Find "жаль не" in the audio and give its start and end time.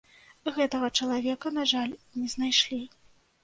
1.75-2.27